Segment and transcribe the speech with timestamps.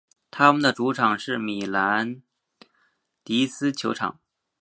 [0.31, 2.23] 他们的主场是米兰
[3.23, 4.19] 迪斯球场。